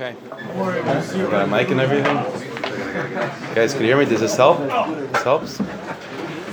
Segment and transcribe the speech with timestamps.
[0.00, 0.16] Okay.
[1.30, 2.16] Got a mic and everything.
[2.16, 4.06] You guys can you hear me?
[4.06, 4.56] Does this help?
[4.58, 5.60] This helps?
[5.60, 5.66] All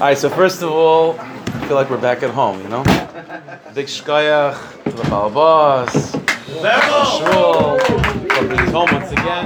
[0.01, 2.83] right, so first of all, I feel like we're back at home, you know?
[3.73, 6.11] Big shkayach to the Balabas,
[7.19, 7.79] Shul,
[8.27, 9.45] company's home once again,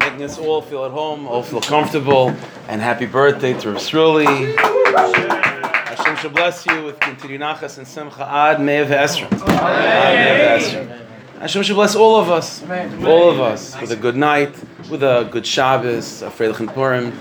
[0.00, 2.34] making us all feel at home, all feel comfortable,
[2.66, 4.56] and happy birthday to Rasruli.
[4.56, 9.30] Hashem should bless you with continued nachas and simcha ad me'ev esrim.
[9.48, 11.07] Ad me'ev esrim.
[11.40, 12.62] Hashem should bless all of us,
[13.04, 14.54] all of us, with a good night,
[14.90, 17.12] with a good Shabbos, a Freilich and Purim,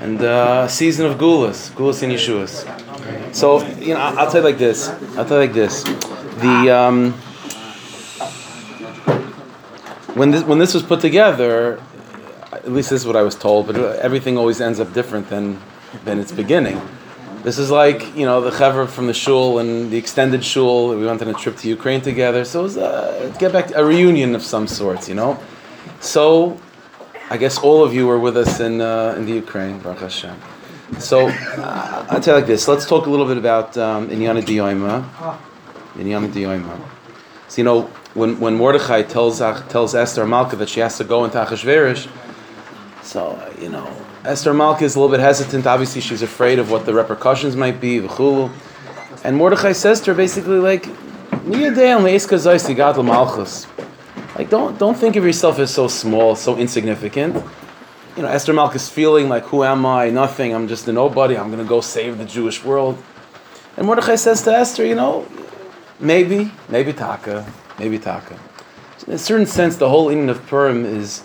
[0.00, 3.34] and a season of Gulas, Gulas and Yeshuas.
[3.34, 4.88] So, you know, I'll tell you like this.
[5.16, 5.84] I'll tell you like this.
[5.84, 7.12] The um,
[10.14, 11.80] when this when this was put together,
[12.52, 15.58] at least this is what I was told, but everything always ends up different than
[16.04, 16.80] than its beginning.
[17.42, 20.90] This is like you know the chaver from the shul and the extended shul.
[20.90, 23.82] We went on a trip to Ukraine together, so it was a, get back a
[23.84, 25.38] reunion of some sorts, you know.
[26.00, 26.58] So,
[27.30, 30.36] I guess all of you were with us in uh, in the Ukraine, Baruch Hashem.
[30.98, 32.68] So, uh, I'll tell you like this.
[32.68, 35.04] Let's talk a little bit about um, Inyana Diyoima.
[35.94, 36.78] Inyana Diyoima.
[37.48, 37.82] So you know
[38.14, 42.06] when when Mordechai tells tells Esther Malka that she has to go into Achashverosh,
[43.02, 43.88] so you know
[44.24, 45.66] Esther Malka is a little bit hesitant.
[45.66, 47.98] Obviously, she's afraid of what the repercussions might be.
[49.24, 50.86] And Mordechai says to her basically like,
[54.36, 57.34] like don't don't think of yourself as so small, so insignificant.
[58.16, 60.10] You know, Esther Malka is feeling like, who am I?
[60.10, 60.54] Nothing.
[60.54, 61.38] I'm just a nobody.
[61.38, 63.02] I'm to go save the Jewish world.
[63.76, 65.26] And Mordechai says to Esther, you know,
[65.98, 67.46] maybe, maybe Taka,
[67.78, 68.38] maybe Taka.
[69.06, 71.22] In a certain sense, the whole Indian of Purim is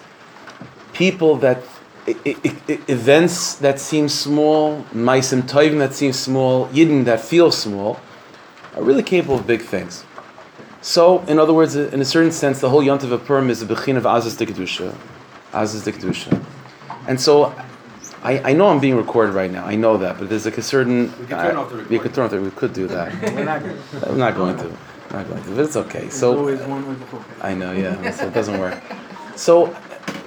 [0.95, 1.61] people that
[2.07, 2.37] I- I-
[2.69, 7.99] I- events that seem small, maisim tovim that seem small, yidden that feel small,
[8.75, 10.03] are really capable of big things.
[10.81, 13.65] So, in other words, in a certain sense, the whole Yontiv of Purim is a
[13.65, 14.93] bechin of Kedusha.
[15.51, 16.43] Azaz de Kedusha.
[17.07, 17.53] And so,
[18.23, 19.65] I, I know I'm being recorded right now.
[19.65, 21.11] I know that, but there's like a certain.
[21.19, 22.41] We can turn off the uh, We could turn off the.
[22.41, 23.07] We could do that.
[23.33, 23.45] I'm
[24.19, 24.65] not going to.
[25.09, 25.49] I'm not going to.
[25.51, 26.09] But it's okay.
[26.09, 26.37] So.
[26.37, 27.23] always one way before.
[27.41, 28.11] I know, yeah.
[28.11, 28.81] So it doesn't work.
[29.35, 29.75] So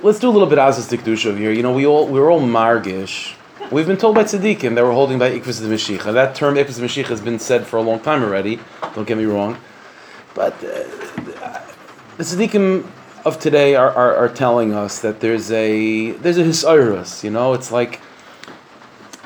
[0.02, 1.52] let's do a little bit Azaz Dikdush over here.
[1.52, 3.34] You know, we all we're all margish.
[3.70, 6.12] We've been told by tzaddikim that we're holding by Ikvus the Mashiach.
[6.12, 8.60] That term Ikvus the Mashiach has been said for a long time already.
[8.94, 9.58] Don't get me wrong,
[10.34, 10.84] but uh,
[12.16, 12.88] the tzaddikim
[13.24, 17.24] of today are, are, are telling us that there's a there's a hisairus.
[17.24, 18.00] You know, it's like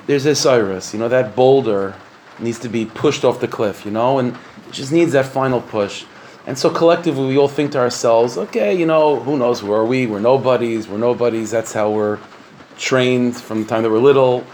[0.06, 0.92] there's a hisairus.
[0.92, 1.94] You know, that boulder
[2.38, 3.84] needs to be pushed off the cliff.
[3.84, 4.34] You know, and
[4.68, 6.04] it just needs that final push.
[6.46, 9.84] And so collectively, we all think to ourselves, okay, you know, who knows, who are
[9.84, 10.06] we?
[10.06, 11.50] We're nobodies, we're nobodies.
[11.50, 12.18] That's how we're
[12.78, 14.44] trained from the time that we're little.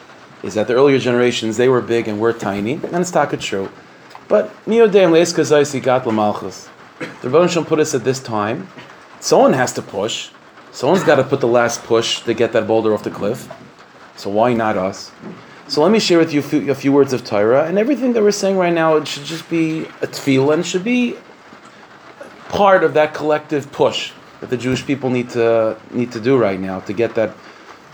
[0.42, 2.74] Is that the earlier generations, they were big and we're tiny.
[2.74, 3.70] And it's taka true.
[4.28, 6.68] But, Neodeim Leiskazai got Lamalchus.
[7.22, 8.68] The Rebbe put us at this time.
[9.20, 10.30] Someone has to push.
[10.70, 13.48] Someone's got to put the last push to get that boulder off the cliff.
[14.16, 15.10] So why not us?
[15.68, 18.12] So let me share with you a few, a few words of Torah, and everything
[18.12, 21.16] that we're saying right now, it should just be a tefillah, and should be
[22.48, 26.60] part of that collective push that the Jewish people need to need to do right
[26.60, 27.34] now to get that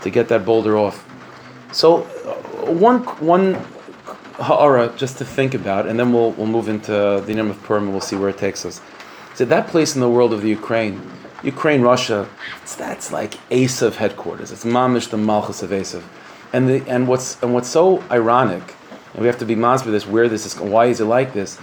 [0.01, 1.05] to get that boulder off.
[1.71, 3.53] So, uh, one one
[4.37, 7.83] ha'ara just to think about, and then we'll we'll move into the name of Purim
[7.83, 8.81] and we'll see where it takes us.
[9.35, 11.01] So that place in the world of the Ukraine,
[11.43, 12.29] Ukraine, Russia,
[12.77, 14.51] that's like Esav headquarters.
[14.51, 16.03] It's mamish the malchus of Esav,
[16.53, 18.63] and the and what's and what's so ironic,
[19.13, 20.07] and we have to be mas with this.
[20.07, 21.59] Where this is, why is it like this?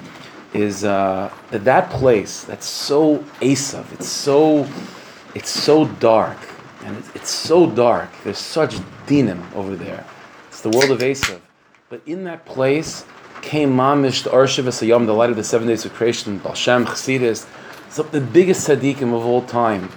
[0.54, 3.90] Is uh, that that place that's so Esav?
[3.92, 4.68] It's so
[5.34, 6.36] it's so dark,
[6.84, 8.10] and it's, it's so dark.
[8.22, 8.74] There's such
[9.06, 10.04] dinim over there.
[10.48, 11.40] It's the world of Esav.
[11.88, 13.06] But in that place
[13.40, 17.46] came Mamish, the Arshav Asayam, the light of the seven days of creation, Balshem, Chassidus,
[17.90, 19.90] so the biggest tzaddikim of all time.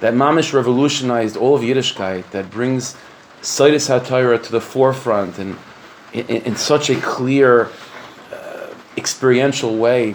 [0.00, 2.96] That Mamish revolutionized all of Yiddishkeit, that brings
[3.42, 5.56] Saidus HaTorah to the forefront and
[6.12, 7.70] in, in, in such a clear,
[8.96, 10.14] experiential way,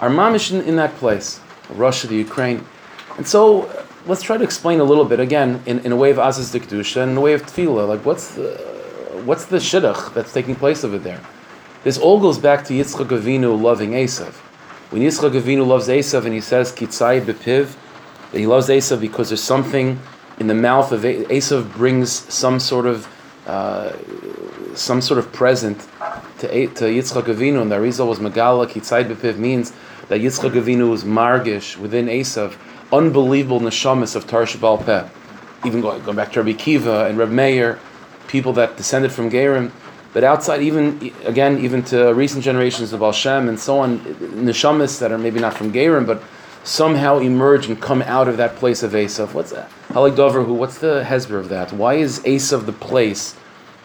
[0.00, 1.40] are Mamish in, in that place,
[1.70, 2.64] Russia, the Ukraine.
[3.16, 6.10] And so uh, let's try to explain a little bit, again, in, in a way
[6.10, 8.50] of Azaz Dikdusha and in a way of Tefillah, like what's the,
[9.24, 11.20] what's the shidduch that's taking place over there?
[11.84, 14.34] This all goes back to Yitzchak Avinu loving Esav.
[14.90, 17.76] When Yitzchak Avinu loves Esav and he says Kitzai bepiv,
[18.30, 20.00] that he loves Esav because there's something
[20.38, 23.08] in the mouth of Esav brings some sort of
[23.46, 23.92] uh,
[24.74, 25.88] some sort of present
[26.42, 29.72] to, to Yitzchak Avinu, and the Arizal was Megala Kitzai bepiv means
[30.08, 32.56] that Yitzchak Avinu was margish within Esav,
[32.92, 35.08] unbelievable neshamas of Tarsh Baal Peh.
[35.64, 37.78] Even going, going back to Rabbi Akiva and Reb Meir,
[38.26, 39.70] people that descended from Gerim,
[40.12, 44.98] but outside, even again, even to recent generations of Al Shem and so on, neshamas
[44.98, 46.22] that are maybe not from Gerim, but
[46.64, 49.32] somehow emerge and come out of that place of Esav.
[49.32, 49.70] What's that?
[49.88, 50.54] Halik Dover, who?
[50.54, 51.72] What's the hezber of that?
[51.72, 53.36] Why is Esav the place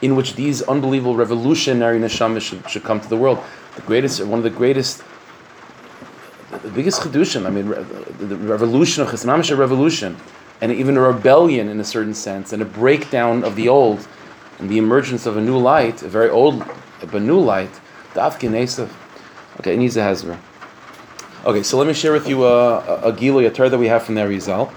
[0.01, 3.39] in which these unbelievable revolutionary neshamas should, should come to the world?
[3.75, 5.03] The greatest, one of the greatest,
[6.63, 7.45] the biggest chedushim.
[7.45, 10.17] I mean, the revolution of Chesnamisha revolution,
[10.61, 14.07] and even a rebellion in a certain sense, and a breakdown of the old,
[14.59, 16.63] and the emergence of a new light, a very old,
[16.99, 17.69] but new light.
[18.13, 18.89] Dafkin Esav.
[19.59, 20.37] Okay, it needs a hezber.
[21.45, 24.03] Okay, so let me share with you a, a, a a Torah that we have
[24.03, 24.71] from the Arizal.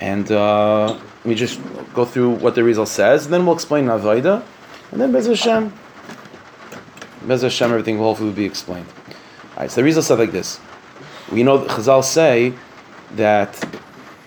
[0.00, 1.60] And uh, let me just
[1.94, 4.42] go through what the Arizal says, and then we'll explain Navaida,
[4.92, 5.72] and then Bez Hashem.
[7.22, 8.86] Bez Hashem, everything will hopefully be explained.
[9.56, 10.60] All right, so the Arizal said like this.
[11.32, 12.54] We know that Chazal say
[13.16, 13.80] that,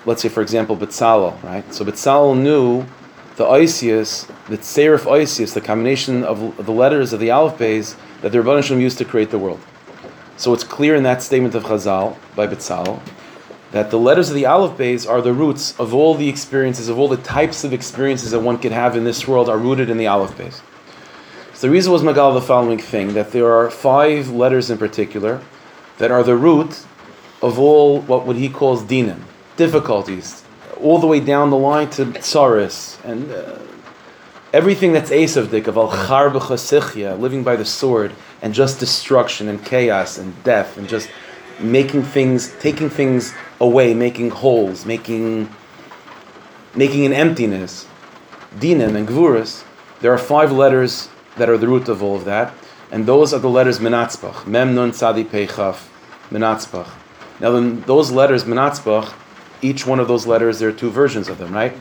[0.06, 1.74] let's say for example, Betzalel, right?
[1.74, 2.86] So Betzalel knew
[3.38, 8.32] the Isius, the Serif Isius, the combination of the letters of the Aleph Bays that
[8.32, 9.60] the Rebbeinu Shalom used to create the world.
[10.38, 13.02] So it's clear in that statement of Chazal by Betzalel
[13.72, 17.00] that the letters of the Aleph Bays are the roots of all the experiences, of
[17.00, 19.98] all the types of experiences that one could have in this world are rooted in
[19.98, 20.62] the Aleph Bays.
[21.54, 25.42] So the reason was Magal the following thing that there are five letters in particular
[26.00, 26.86] that are the root
[27.42, 29.22] of all what, what he calls dinim,
[29.56, 30.44] difficulties,
[30.82, 33.60] all the way down the line to tsaris and uh,
[34.54, 36.30] everything that's asavdik of al char
[37.16, 41.10] living by the sword and just destruction and chaos and death and just
[41.60, 45.48] making things, taking things away, making holes, making
[46.76, 47.88] making an emptiness.
[48.60, 49.64] Dinim and Gvuras,
[50.02, 52.54] there are five letters that are the root of all of that,
[52.92, 55.88] and those are the letters Menatzbach, Mem Nun Tzadi Peichaf,
[56.30, 56.90] Menatzbach.
[57.40, 59.14] Now, then, those letters Menatzbach,
[59.62, 61.74] each one of those letters, there are two versions of them, right?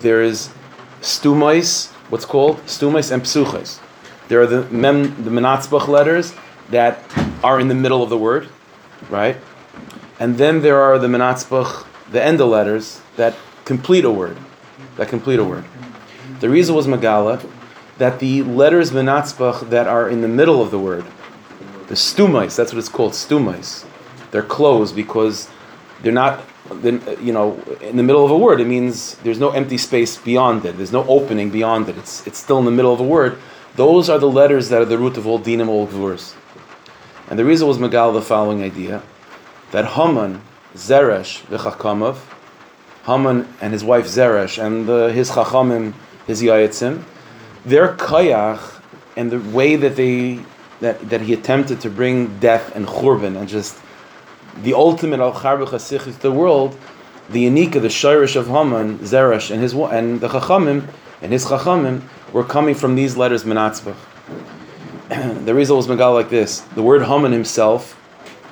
[0.00, 0.50] There is
[1.00, 3.80] Stumais, what's called Stumais and Psuches.
[4.28, 6.34] There are the Mem, the Menatzbach letters
[6.70, 7.02] that
[7.42, 8.48] are in the middle of the word,
[9.10, 9.36] right?
[10.18, 13.34] And then there are the Menatzbach, the Enda letters that
[13.64, 14.36] complete a word,
[14.96, 15.64] that complete a word.
[16.40, 17.44] The reason was Megala
[17.98, 21.04] that the letters Menatzbach that are in the middle of the word,
[21.88, 23.84] the stumais, that's what it's called, stumais,
[24.30, 25.48] they're closed because
[26.02, 26.44] they're not,
[26.82, 28.60] you know, in the middle of a word.
[28.60, 30.76] It means there's no empty space beyond it.
[30.76, 31.96] There's no opening beyond it.
[31.98, 33.38] It's, it's still in the middle of a word.
[33.76, 36.34] Those are the letters that are the root of all dinim, all gvurs.
[37.28, 39.02] And the reason was Megal the following idea
[39.74, 40.40] that Haman,
[40.76, 42.16] Zeresh, v'chachamov,
[43.06, 45.94] Haman and his wife Zeresh, and the, his chachamim,
[46.28, 47.02] his yayitzim,
[47.64, 48.80] their kayach
[49.16, 50.38] and the way that they
[50.78, 53.76] that, that he attempted to bring death and churban and just
[54.62, 56.78] the ultimate al charbech to the world,
[57.30, 60.86] the unique the shirish of Haman, Zeresh, and his and the chachamim
[61.20, 63.96] and his chachamim were coming from these letters menatzbach.
[65.44, 66.60] the result was Megal like this.
[66.60, 68.00] The word Haman himself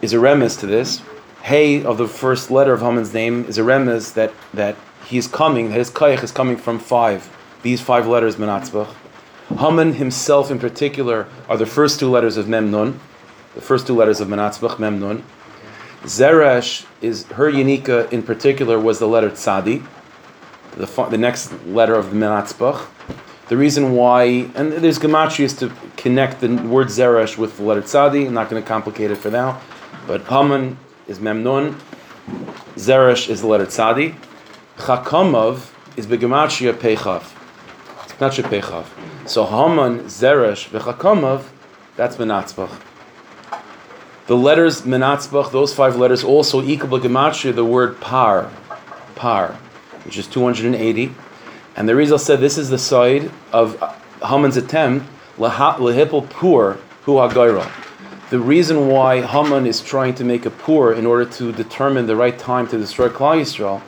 [0.03, 1.01] is a remiss to this.
[1.43, 5.71] Hey of the first letter of Haman's name is a remez that, that he's coming,
[5.71, 7.29] that his kayach is coming from five.
[7.63, 8.95] These five letters, Menatzbach.
[9.59, 12.97] Haman himself in particular are the first two letters of Memnun,
[13.57, 15.23] the first two letters of Menatzbach, Memnun.
[16.05, 19.85] Zeresh is her Yanika in particular was the letter Tzadi,
[20.77, 22.87] the, the next letter of the Menatzbach.
[23.49, 28.29] The reason why, and there's gematrias to connect the word Zeresh with the letter Tzadi.
[28.29, 29.61] I'm not going to complicate it for now,
[30.07, 31.79] but Haman is Memnun.
[32.77, 34.15] Zeresh is the letter Tzadi,
[34.77, 37.23] Chakamov is begematria Pechav.
[38.05, 38.87] It's not Pechav.
[39.29, 41.45] So Haman, Zeresh, V'Chakamov,
[41.97, 42.81] that's Menatzbach.
[44.27, 48.51] The letters Menatzbach, those five letters, also equal gematria the word Par,
[49.15, 49.59] Par,
[50.05, 51.15] which is 280.
[51.77, 53.79] And the Arizal said this is the side of
[54.25, 55.07] Haman's attempt,
[55.37, 57.82] lehipel pur hu hagaira.
[58.33, 62.17] The reason why Haman is trying to make a pur in order to determine the
[62.17, 63.83] right time to destroy Klal Yisrael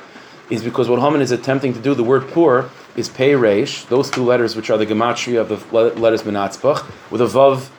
[0.51, 4.11] is because what Haman is attempting to do, the word pur, is pei reish, those
[4.11, 7.71] two letters which are the gematria of the letters menatzbach, with a vav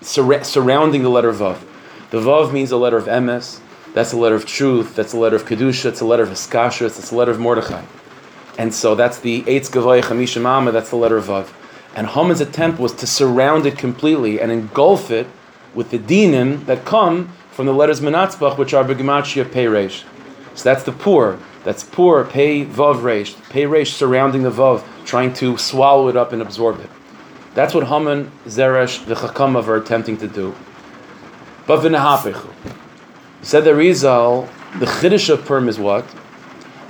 [0.00, 1.62] sur- surrounding the letter vav.
[2.10, 3.60] The vav means a letter of emes,
[3.94, 6.98] that's a letter of truth, that's a letter of kedusha, it's a letter of hiskashrus,
[6.98, 7.84] it's a letter of Mordechai.
[8.58, 11.52] And so that's the Eitz Gavoy Chamisha Mama, that's the letter of Vav.
[11.94, 15.28] And Haman's attempt was to surround it completely and engulf it
[15.74, 19.88] with the dinim that come from the letters Menatzbach, which are Begematria Pei.
[20.54, 21.38] So that's the poor.
[21.64, 23.36] That's poor, Pei Vav Reish.
[23.50, 26.90] Pei surrounding the Vav, trying to swallow it up and absorb it.
[27.54, 30.54] That's what Haman, Zeresh, the Chakamav are attempting to do.
[31.66, 32.50] But V'nehapechu.
[33.42, 34.48] Said the Arizal,
[34.78, 36.06] the Chiddush of Purim is what?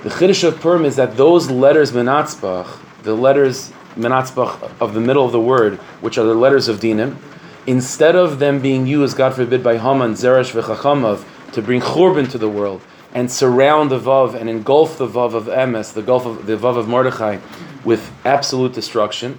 [0.04, 5.26] The Chiddush of Purim is that those letters Menatzbach, the letters Menatzbach of the middle
[5.26, 7.16] of the word, which are the letters of Dinim,
[7.66, 12.38] instead of them being used, God forbid, by Haman, Zeresh, V'chachamav, to bring Churban to
[12.38, 12.80] the world,
[13.14, 16.76] and surround the Vav and engulf the Vav of Emes, the Gulf of the Vav
[16.76, 17.38] of Mordechai,
[17.84, 19.38] with absolute destruction.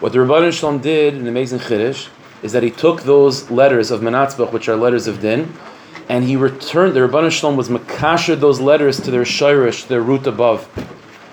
[0.00, 2.08] What the Rabban Shalom did, an amazing Chiddush,
[2.42, 5.52] is that he took those letters of Menatzbach, which are letters of Din,
[6.08, 10.26] and he returned, the Rabban Shalom was makasher those letters to their shirish, their root
[10.26, 10.68] above.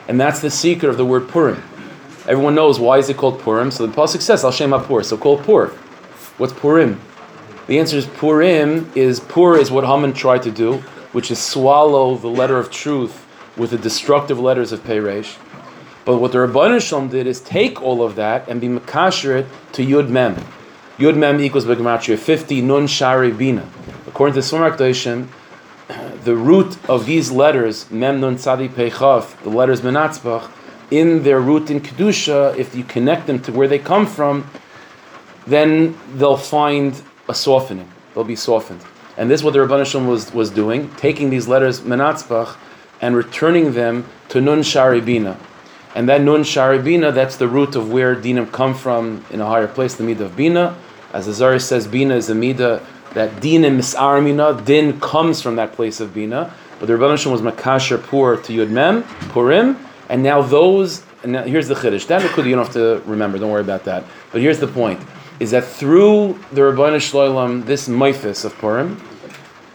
[0.07, 1.63] And that's the secret of the word Purim.
[2.27, 3.71] Everyone knows why is it called Purim.
[3.71, 5.01] So the pasuk says Al Shem Pur.
[5.01, 5.71] So called Pur.
[6.39, 7.01] What's Purim?
[7.67, 10.77] The answer is Purim is Pur is what Haman tried to do,
[11.11, 13.27] which is swallow the letter of truth
[13.57, 15.37] with the destructive letters of Peresh.
[16.05, 19.47] But what the Rabban Shalom did is take all of that and be makasher it
[19.73, 20.37] to Yud Mem.
[20.97, 23.69] Yud Mem equals Begematria 50 Nun Shari Bina.
[24.07, 25.27] According to Sumak Doishim,
[26.23, 30.49] the root of these letters, Mem Nun Tzadi Peichav, the letters Menatzbach,
[30.89, 34.49] in their root in Kedusha, if you connect them to where they come from,
[35.47, 37.89] then they'll find a softening.
[38.13, 38.81] They'll be softened.
[39.17, 42.55] And this is what the Rabban Shalom was, was doing, taking these letters Menatzbach
[43.01, 45.37] and returning them to Nun Shari Bina.
[45.95, 49.45] And that Nun Shari Bina, that's the root of where Dinam come from in a
[49.45, 50.77] higher place, the Midah of Bina.
[51.11, 55.73] As the Azari says, Bina is the Midah that Dinim Misarmina, Din comes from that
[55.73, 56.53] place of Bina.
[56.79, 59.77] But the Rabban Shalom was Makasher Pur to Yud Mem, Purim,
[60.07, 62.07] and now those, and now here's the Chiddush.
[62.07, 64.05] That you don't have to remember, don't worry about that.
[64.31, 65.01] But here's the point,
[65.39, 68.97] is that through the Rabban Shalom, this Mephis of Purim,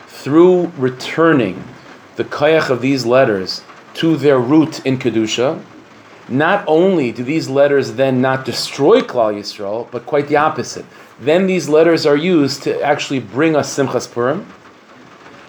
[0.06, 1.64] through returning
[2.16, 3.62] the kayach of these letters
[3.94, 5.62] to their root in Kedusha,
[6.28, 10.84] not only do these letters then not destroy Klal Yisrael, but quite the opposite.
[11.20, 14.46] Then these letters are used to actually bring us Simchas Purim,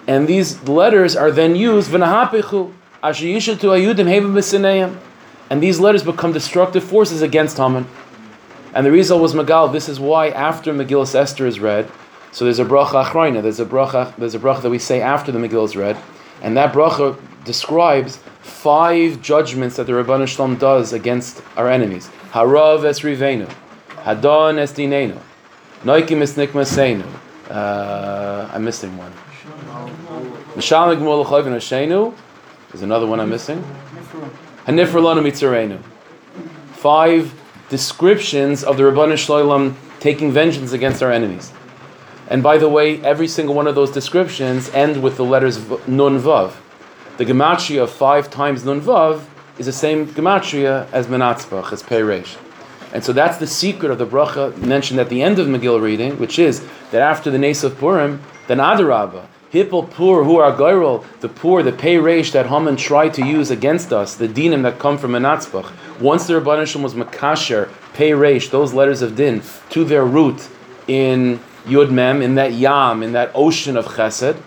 [0.08, 4.98] and these letters are then used v'nahapichu ayudim
[5.50, 7.86] and these letters become destructive forces against Haman.
[8.76, 9.72] And the result was Magal.
[9.72, 11.90] This is why after Megillah Esther is read,
[12.34, 13.42] so there's a bracha achroina.
[13.42, 14.14] There's a bracha.
[14.18, 15.98] There's a bracha that we say after the Megillah is read,
[16.42, 22.10] and that bracha describes five judgments that the Rabban Shalom does against our enemies.
[22.32, 23.50] Harav es rivenu,
[24.04, 25.18] hadon es dinenu,
[25.84, 27.06] noikim es nikmasenu.
[27.50, 29.14] Uh, I'm missing one.
[30.56, 32.14] Mishalim gmul l'chayvin hashenu.
[32.72, 33.64] There's another one I'm missing.
[34.66, 35.82] Hanifralanu mitzarenu.
[36.74, 37.34] Five
[37.70, 41.52] descriptions of the Rabban Shalom taking vengeance against our enemies.
[42.28, 45.58] And by the way, every single one of those descriptions end with the letters
[45.88, 46.54] Nun Vav.
[47.18, 49.26] The gematria of five times Nun Vav
[49.58, 52.38] is the same gematria as Menatzbach, as Peresh.
[52.94, 56.18] And so that's the secret of the bracha mentioned at the end of Megillah reading,
[56.18, 59.26] which is that after the Nes of Purim, then Adarabah,
[59.56, 63.50] Hippel poor who are goyrol, the poor, the pay reish that Haman tried to use
[63.50, 65.72] against us, the dinim that come from Menatzbach.
[66.02, 70.50] Once the Rabbanishim was makasher, pay reish, those letters of din, to their root
[70.90, 74.38] in Yud Mem, in that Yam, in that ocean of Chesed,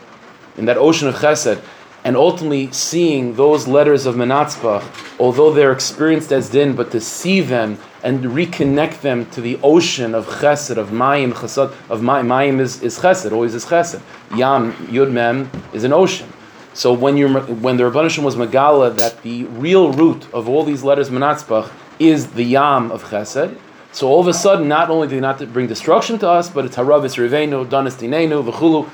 [0.59, 1.63] in that ocean of Chesed,
[2.05, 4.85] and ultimately seeing those letters of Menatzbach,
[5.19, 10.15] although they're experienced as din, but to see them and reconnect them to the ocean
[10.15, 12.27] of Chesed, of Mayim, Chesed, of Mayim.
[12.27, 14.01] Mayim is, is Chesed, always is Chesed.
[14.37, 16.33] Yam, Yud Mem, is an ocean.
[16.75, 20.85] So when you're when the Rabbanishim was Megala that the real root of all these
[20.85, 23.59] letters Menatzbach is the Yam of Chesed,
[23.93, 26.65] so all of a sudden, not only do they not bring destruction to us, but
[26.65, 28.89] it's harav, it's rivenu, danis dinenu, v'chulu.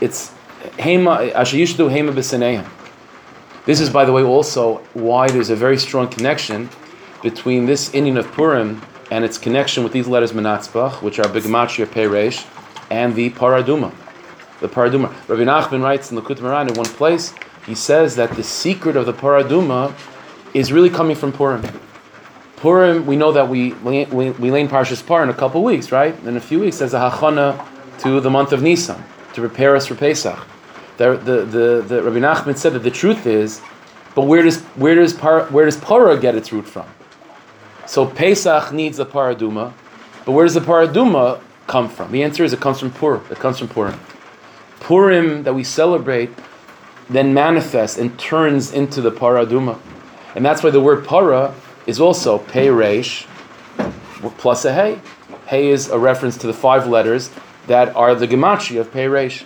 [0.00, 0.32] It's
[0.78, 1.32] hema.
[3.66, 6.70] This is, by the way, also why there's a very strong connection
[7.22, 11.86] between this Indian of Purim and its connection with these letters Menatzbach, which are Bigmatria
[11.86, 12.46] Peresh,
[12.90, 13.92] and the Paraduma.
[14.60, 15.12] The Paraduma.
[15.28, 17.34] Rabbi Nachman writes in the Kut Moran in one place,
[17.66, 19.94] he says that the secret of the Paraduma
[20.54, 21.62] is really coming from Purim.
[22.56, 26.18] Purim, we know that we we, we lane Parshas Par in a couple weeks, right?
[26.24, 27.66] In a few weeks, as a hachana
[28.00, 29.02] to the month of Nisan
[29.40, 30.38] to prepare us for Pesach.
[30.96, 33.60] The, the, the, the Rabbi Nachman said that the truth is,
[34.14, 36.86] but where does where does par, where does para get its root from?
[37.86, 39.72] So Pesach needs a paraduma,
[40.24, 42.12] but where does the paraduma come from?
[42.12, 43.24] The answer is it comes from Purim.
[43.30, 43.98] It comes from Purim.
[44.80, 46.30] Purim that we celebrate
[47.08, 49.78] then manifests and turns into the paraduma,
[50.34, 51.54] and that's why the word para
[51.86, 53.26] is also pei reish
[54.38, 55.00] plus a hey.
[55.46, 57.30] Hey is a reference to the five letters
[57.70, 59.44] that are the gematria of pei reish.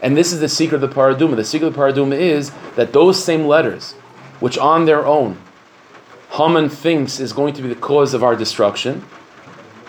[0.00, 1.34] And this is the secret of the paraduma.
[1.34, 3.94] The secret of the paraduma is that those same letters,
[4.38, 5.36] which on their own
[6.30, 9.04] Haman thinks is going to be the cause of our destruction,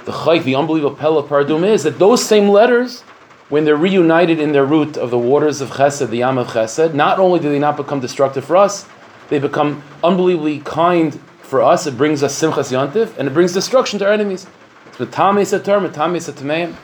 [0.05, 3.01] the chayk, the unbelievable pella paraduma is that those same letters,
[3.49, 6.95] when they're reunited in their root of the waters of chesed, the yam of chesed,
[6.95, 8.87] not only do they not become destructive for us,
[9.29, 13.99] they become unbelievably kind for us, it brings us simchas yantiv, and it brings destruction
[13.99, 14.47] to our enemies.
[14.87, 16.75] It's metames atar, metames atameim.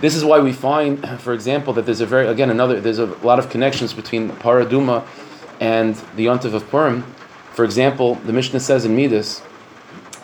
[0.00, 3.06] This is why we find, for example, that there's a very again another there's a
[3.06, 5.06] lot of connections between Paraduma
[5.60, 7.02] and the Yontiv of Purim.
[7.52, 9.42] For example, the Mishnah says in Midas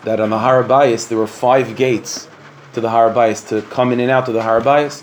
[0.05, 2.29] that on the Harabayas there were five gates
[2.73, 5.03] to the Harabayas to come in and out of the Harabayas,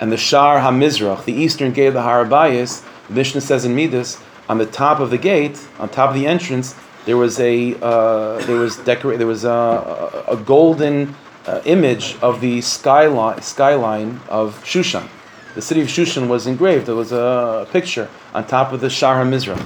[0.00, 4.20] and the Shar Hamizrach, the eastern gate of the Harabayas, the Mishnah says in Midas
[4.48, 8.38] on the top of the gate, on top of the entrance, there was a uh,
[8.46, 11.14] there was decor- there was a, a golden
[11.46, 15.08] uh, image of the skyline skyline of Shushan.
[15.54, 16.86] The city of Shushan was engraved.
[16.86, 19.60] There was a picture on top of the Shar HaMizrach.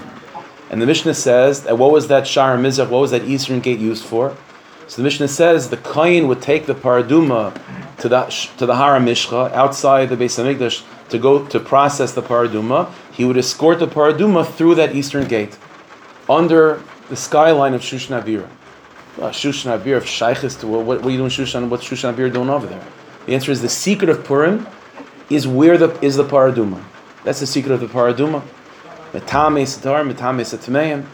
[0.71, 3.79] And the Mishnah says that what was that Shar HaMizrach, what was that eastern gate
[3.79, 4.37] used for?
[4.87, 7.53] So the Mishnah says the Kain would take the paraduma
[7.99, 8.25] to the,
[8.59, 12.93] to the Har Mishcha outside the Beis Hamikdash to go to process the paraduma.
[13.13, 15.59] He would escort the paraduma through that eastern gate
[16.29, 18.49] under the skyline of Shushan Abira.
[19.17, 21.69] Uh, Shushan Abir of Shaykhis to what, what are you doing Shushan?
[21.69, 22.85] What's Shushan Abir doing over there?
[23.27, 24.67] The answer is the secret of Purim
[25.31, 26.83] is where the is the paraduma.
[27.23, 28.43] That's the secret of the paraduma.
[29.13, 31.07] Metame satar, metame satmeim.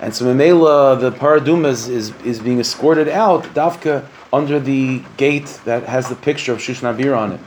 [0.00, 5.60] And so Memela, the paraduma is, is, is being escorted out, Dafka, under the gate
[5.64, 7.40] that has the picture of Shushan Abir on it.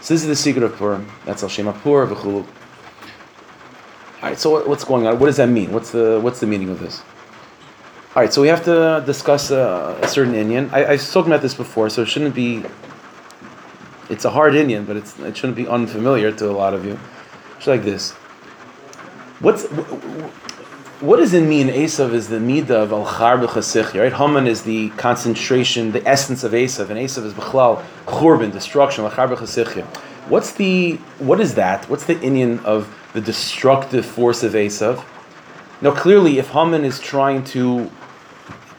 [0.00, 1.10] So this is the secret of Purim.
[1.24, 2.06] That's Al Shema Pur.
[2.06, 2.44] All
[4.22, 5.18] right, so what's going on?
[5.18, 5.72] What does that mean?
[5.72, 7.02] What's the what's the meaning of this?
[8.14, 10.68] All right, so we have to discuss a, a certain Indian.
[10.72, 12.64] I, I've spoken about this before, so it shouldn't be.
[14.08, 16.98] It's a hard Indian, but it's, it shouldn't be unfamiliar to a lot of you.
[17.56, 18.10] It's like this.
[19.38, 19.66] What's
[21.00, 21.68] what does it mean?
[21.68, 24.12] Esav is the midah of al char right?
[24.12, 29.12] Haman is the concentration, the essence of Esav, and Esav is b'chlal churban, destruction, al
[29.12, 29.28] char
[30.28, 31.88] What's the what is that?
[31.88, 35.04] What's the Indian of the destructive force of Esav.
[35.80, 37.90] Now, clearly, if Haman is trying to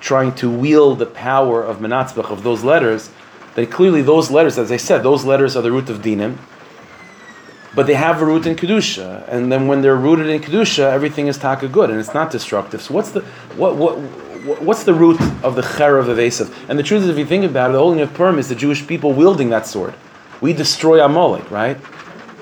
[0.01, 3.09] trying to wield the power of Menatzbach of those letters,
[3.55, 6.37] then clearly those letters, as I said, those letters are the root of Dinim,
[7.73, 11.27] but they have a root in Kedusha, and then when they're rooted in Kedusha, everything
[11.27, 12.81] is taka good, and it's not destructive.
[12.81, 13.21] So what's the
[13.55, 13.97] what what
[14.61, 16.53] what's the root of the Cherev of Esav?
[16.67, 18.55] And the truth is, if you think about it, the holding of Purim is the
[18.55, 19.93] Jewish people wielding that sword.
[20.41, 21.77] We destroy Amalek, right?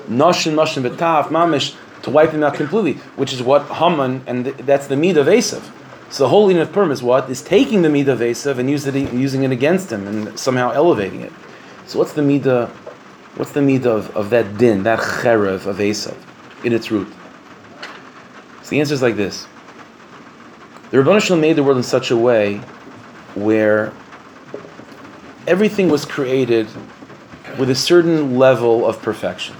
[0.08, 4.86] Noshin, Noshin, Betaf, Mamish, to wipe him out completely, which is what Haman, and that's
[4.86, 5.62] the meat of Esav.
[6.10, 7.30] So the whole of Purim is what?
[7.30, 10.70] Is taking the meat of Esav and using it, using it against him and somehow
[10.72, 11.32] elevating it.
[11.86, 12.68] So what's the midah?
[13.36, 16.16] What's the midah of, of that din, that cherev of Esav,
[16.64, 17.12] in its root?
[18.62, 19.46] So the answer is like this.
[20.90, 22.56] The Rabbanah Shalom made the world in such a way
[23.36, 23.92] where
[25.46, 26.66] everything was created
[27.56, 29.54] with a certain level of perfection.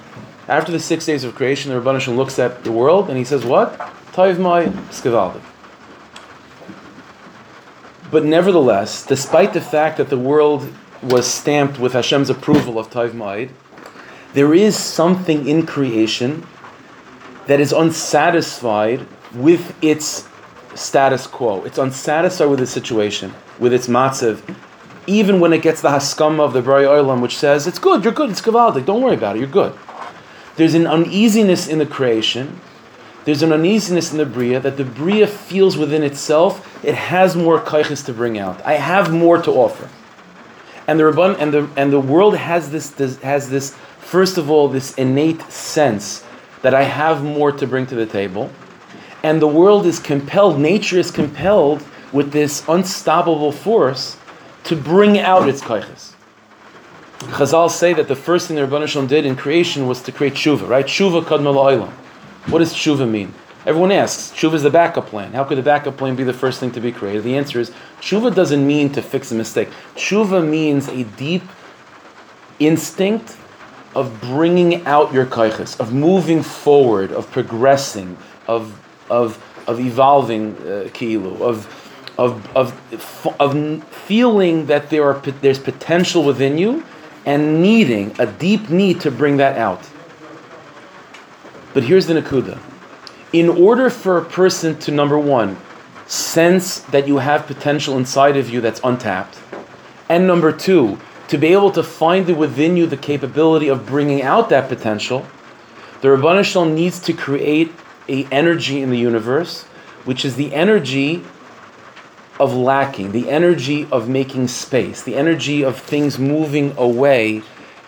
[0.49, 3.45] After the six days of creation, the Rabbanah looks at the world and he says,
[3.45, 3.79] What?
[4.13, 5.43] Taiv mai skivaldik.
[8.11, 13.11] But nevertheless, despite the fact that the world was stamped with Hashem's approval of Taiv
[13.11, 13.51] Ma'id,
[14.33, 16.47] there is something in creation
[17.47, 20.29] that is unsatisfied with its
[20.75, 21.63] status quo.
[21.65, 24.57] It's unsatisfied with the situation, with its matzav,
[25.07, 28.13] even when it gets the haskama of the Bari Olam, which says, it's good, you're
[28.13, 29.73] good, it's kavaldik, don't worry about it, you're good.
[30.57, 32.61] There's an uneasiness in the creation.
[33.25, 37.61] There's an uneasiness in the Bria that the Bria feels within itself it has more
[37.61, 38.65] kaiches to bring out.
[38.65, 39.89] I have more to offer.
[40.87, 44.51] And the Rabban, and the and the world has this, this has this first of
[44.51, 46.25] all this innate sense
[46.63, 48.51] that I have more to bring to the table.
[49.23, 54.17] And the world is compelled, nature is compelled with this unstoppable force
[54.65, 56.15] to bring out its kaiches.
[57.19, 60.33] Chazal say that the first thing the Rabbanah Shalom did in creation was to create
[60.33, 60.87] tshuva, right?
[60.87, 61.93] Tshuva kadma la'olam.
[62.51, 63.33] What does tshuva mean?
[63.65, 65.33] Everyone asks, tshuva is the backup plan.
[65.35, 67.23] How could the backup plan be the first thing to be created?
[67.23, 69.69] The answer is, tshuva doesn't mean to fix a mistake.
[69.95, 71.45] Tshuva means a deep
[72.59, 73.37] instinct
[73.95, 78.17] of bringing out your kaiches, of moving forward, of progressing,
[78.49, 78.77] of,
[79.09, 81.69] of, of evolving uh, ki'ilu, of,
[82.19, 86.85] of, of, of feeling that there are, there's potential within you
[87.27, 89.89] and needing, a deep need to bring that out.
[91.73, 92.61] But here's the Nakuda.
[93.33, 95.57] In order for a person to, number one,
[96.07, 99.39] sense that you have potential inside of you that's untapped,
[100.09, 104.21] and number two, to be able to find it within you the capability of bringing
[104.23, 105.25] out that potential,
[106.01, 107.73] the Rabbanah needs to create
[108.09, 109.63] a energy in the universe,
[110.05, 111.23] which is the energy
[112.41, 117.43] of lacking, the energy of making space, the energy of things moving away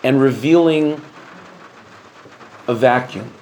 [0.05, 1.01] and revealing
[2.68, 3.33] a vacuum.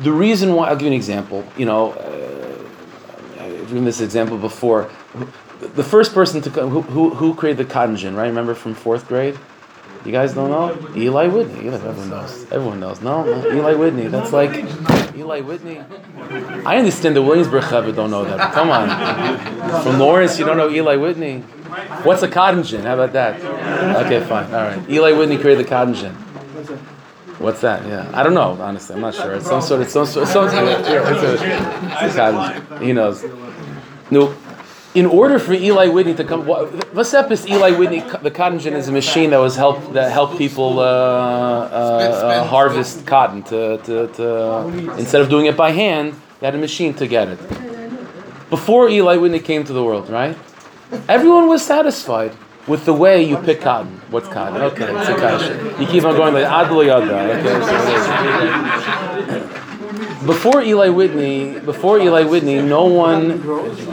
[0.00, 1.44] The reason why, I'll give you an example.
[1.56, 4.90] You know, uh, I've given this example before.
[5.60, 8.26] The first person to who, who, who created the cotton gin, right?
[8.26, 9.38] Remember from fourth grade?
[10.04, 10.94] You guys don't know?
[10.94, 11.66] Eli Whitney.
[11.66, 12.52] Eli, everyone knows.
[12.52, 13.00] Everyone knows.
[13.00, 13.26] No?
[13.50, 14.08] Eli Whitney.
[14.08, 14.52] That's like
[15.16, 15.82] Eli Whitney.
[16.66, 18.52] I understand the Williamsburg Chavah don't know that.
[18.52, 19.82] Come on.
[19.82, 21.40] From Lawrence, you don't know Eli Whitney?
[22.02, 22.82] What's a cotton gin?
[22.82, 23.40] How about that?
[24.04, 24.46] Okay, fine.
[24.52, 24.90] All right.
[24.90, 26.14] Eli Whitney created the cotton gin.
[27.38, 27.86] What's that?
[27.86, 28.56] Yeah, I don't know.
[28.60, 29.34] Honestly, I'm not sure.
[29.34, 30.28] It's some sort of some sort.
[30.28, 32.78] Some, yeah, it's a, it's a.
[32.78, 33.24] He knows.
[34.10, 34.34] No,
[34.94, 38.00] in order for Eli Whitney to come, Vasep is Eli Whitney.
[38.22, 42.44] The cotton gin is a machine that was help that helped people uh, uh, uh,
[42.44, 43.42] harvest cotton.
[43.44, 47.28] To, to, to instead of doing it by hand, they had a machine to get
[47.28, 47.38] it.
[48.48, 50.38] Before Eli Whitney came to the world, right?
[51.08, 52.32] Everyone was satisfied
[52.66, 54.00] with the way you pick cotton.
[54.10, 54.62] What's cotton?
[54.62, 55.76] Okay, it's a kasha.
[55.80, 56.44] You keep on going like
[56.86, 57.14] yada.
[59.28, 59.60] Okay.
[60.26, 63.42] Before Eli Whitney, before Eli Whitney, no one,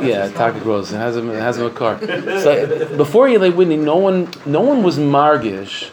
[0.02, 0.94] yeah, Taka grows.
[0.94, 2.00] It has a it has a car.
[2.00, 5.90] So before Eli Whitney, no one, no one was margish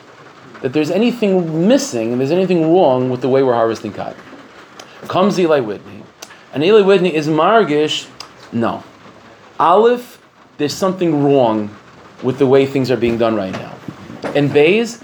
[0.62, 4.22] that there's anything missing and there's anything wrong with the way we're harvesting cotton.
[5.08, 6.04] Comes Eli Whitney,
[6.52, 8.08] and Eli Whitney is margish.
[8.52, 8.84] No,
[9.58, 10.22] Aleph,
[10.58, 11.70] there's something wrong
[12.22, 13.76] with the way things are being done right now.
[14.34, 15.02] And Bays,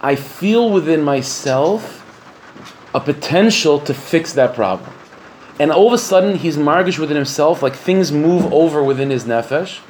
[0.00, 1.98] I feel within myself
[2.94, 4.90] a potential to fix that problem.
[5.58, 9.24] And all of a sudden, he's margish within himself, like things move over within his
[9.24, 9.80] nefesh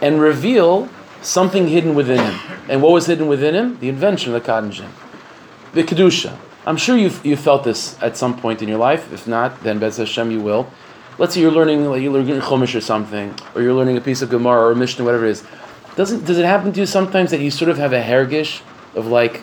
[0.00, 0.88] and reveal
[1.22, 2.40] something hidden within him.
[2.68, 3.78] And what was hidden within him?
[3.78, 4.90] The invention of the cotton gin.
[5.72, 6.36] The Kedusha.
[6.64, 9.12] I'm sure you've, you felt this at some point in your life.
[9.12, 10.70] If not, then Bez Hashem you will.
[11.18, 14.22] Let's say you're learning, like you're learning Chumash or something, or you're learning a piece
[14.22, 15.44] of Gemara or a Mishnah, whatever it is.
[15.96, 18.62] Doesn't, does it happen to you sometimes that you sort of have a hergish
[18.94, 19.42] of like,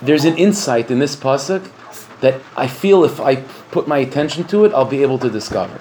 [0.00, 1.70] there's an insight in this pasuk
[2.20, 3.36] that I feel if I
[3.72, 5.80] put my attention to it, I'll be able to discover.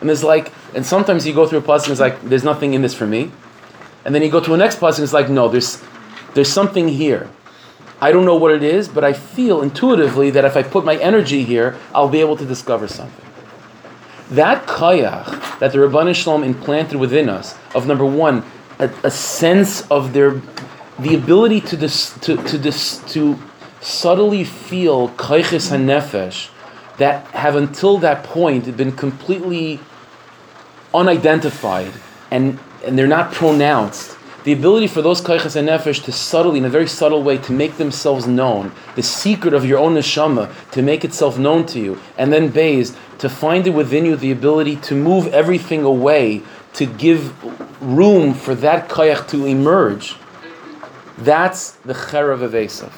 [0.00, 2.74] And there's like, and sometimes you go through a pasuk and it's like, there's nothing
[2.74, 3.30] in this for me.
[4.04, 5.82] And then you go to a next pasuk and it's like, no, there's,
[6.34, 7.28] there's something here.
[8.00, 10.96] I don't know what it is, but I feel intuitively that if I put my
[10.96, 13.26] energy here, I'll be able to discover something.
[14.30, 18.44] That kayach that the Rabban Shalom implanted within us, of number one,
[18.80, 20.40] a, a sense of their,
[20.98, 23.38] the ability to dis, to to dis, to
[23.80, 26.50] subtly feel kaiches hanefesh
[26.98, 29.80] that have until that point been completely
[30.92, 31.92] unidentified
[32.30, 34.16] and, and they're not pronounced.
[34.44, 37.76] The ability for those kaiches hanefesh to subtly, in a very subtle way, to make
[37.76, 42.32] themselves known, the secret of your own neshama, to make itself known to you, and
[42.32, 46.42] then bays, to find it within you the ability to move everything away,
[46.74, 47.34] to give
[47.82, 50.16] room for that kayach to emerge.
[51.18, 52.92] That's the cherav of Esav.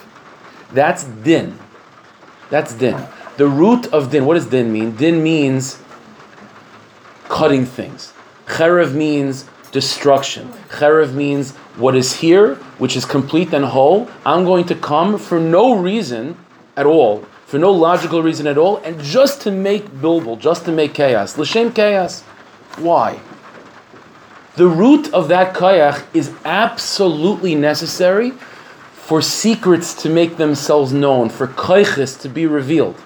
[0.72, 1.58] That's din.
[2.50, 2.96] That's din.
[3.36, 4.94] The root of din, what does din mean?
[4.96, 5.80] Din means
[7.28, 8.12] cutting things.
[8.46, 10.48] Cherev means destruction.
[10.68, 15.40] Cherev means what is here, which is complete and whole, I'm going to come for
[15.40, 16.36] no reason
[16.76, 20.72] at all, for no logical reason at all, and just to make bilbil, just to
[20.72, 21.38] make chaos.
[21.38, 22.20] L'shem chaos.
[22.76, 23.20] Why?
[24.56, 28.32] The root of that kayach is absolutely necessary
[28.92, 32.96] for secrets to make themselves known, for koiches to be revealed.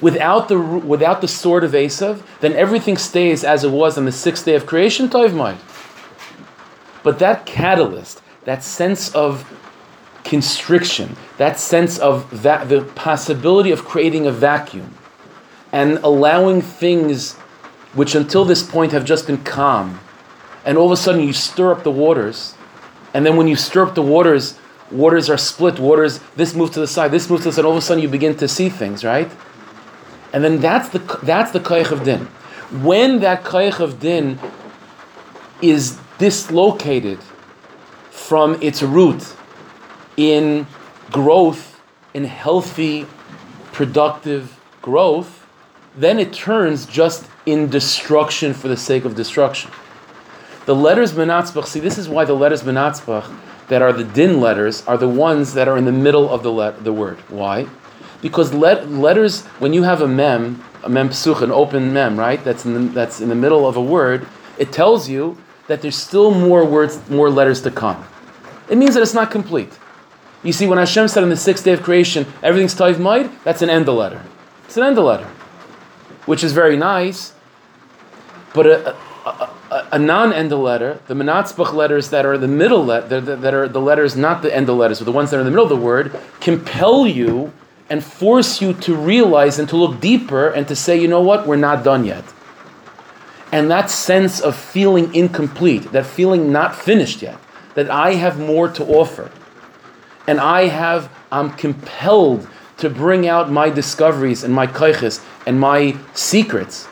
[0.00, 4.12] Without the, without the sword of Esav, then everything stays as it was on the
[4.12, 5.56] sixth day of creation, Toiv
[7.02, 9.50] But that catalyst, that sense of
[10.24, 14.94] constriction, that sense of va- the possibility of creating a vacuum
[15.72, 17.34] and allowing things
[17.94, 20.00] which until this point have just been calm,
[20.64, 22.54] and all of a sudden you stir up the waters,
[23.12, 24.58] and then when you stir up the waters,
[24.90, 27.66] waters are split, waters, this moves to the side, this moves to the side, and
[27.66, 29.30] all of a sudden you begin to see things, right?
[30.32, 32.26] And then that's the that's the koich of din.
[32.82, 34.38] When that koich of din
[35.62, 37.18] is dislocated
[38.10, 39.34] from its root
[40.16, 40.66] in
[41.10, 41.80] growth,
[42.14, 43.06] in healthy,
[43.72, 45.46] productive growth,
[45.96, 49.70] then it turns just in destruction for the sake of destruction.
[50.66, 53.30] The letters Menatzbach, see, this is why the letters Menatzbach
[53.68, 56.70] that are the din letters are the ones that are in the middle of the,
[56.82, 57.18] the word.
[57.28, 57.66] Why?
[58.22, 62.42] Because let- letters, when you have a mem, a mem psuch, an open mem, right?
[62.42, 64.26] That's in, the, that's in the middle of a word.
[64.58, 68.04] It tells you that there's still more words, more letters to come.
[68.68, 69.78] It means that it's not complete.
[70.42, 73.62] You see, when Hashem said on the sixth day of creation, everything's taiv maid, that's
[73.62, 74.22] an end of letter.
[74.66, 75.28] It's an end of letter,
[76.26, 77.32] which is very nice,
[78.52, 78.96] but a,
[79.92, 83.80] a, non-enda letter, the menatzbach letters that are the middle letter, that, that are the
[83.80, 85.76] letters not the enda letters, but the ones that are in the middle of the
[85.76, 87.52] word, compel you
[87.90, 91.46] and force you to realize and to look deeper and to say, you know what,
[91.46, 92.24] we're not done yet.
[93.52, 97.38] And that sense of feeling incomplete, that feeling not finished yet,
[97.74, 99.30] that I have more to offer.
[100.26, 105.96] and I have, I'm compelled to bring out my discoveries and my kaiches and my
[106.14, 106.88] secrets,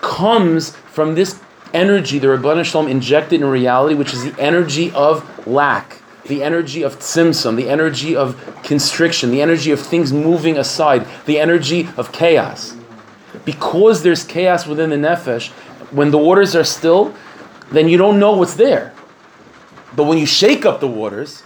[0.00, 1.40] comes from this
[1.72, 6.82] energy the Rabban Shalom injected in reality, which is the energy of lack, the energy
[6.82, 12.12] of tzimtzum, the energy of constriction, the energy of things moving aside, the energy of
[12.12, 12.76] chaos.
[13.44, 15.50] Because there's chaos within the nefesh,
[15.90, 17.14] when the waters are still,
[17.70, 18.94] then you don't know what's there.
[19.94, 21.42] But when you shake up the waters,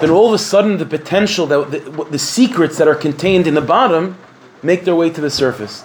[0.00, 3.54] then all of a sudden the potential, that the, the secrets that are contained in
[3.54, 4.16] the bottom
[4.62, 5.84] make their way to the surface.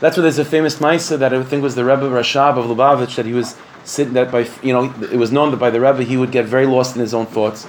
[0.00, 3.16] That's where there's a famous Maisa that I think was the Rebbe Rashab of Lubavitch
[3.16, 6.02] that he was sitting that by you know it was known that by the Rebbe
[6.02, 7.66] he would get very lost in his own thoughts,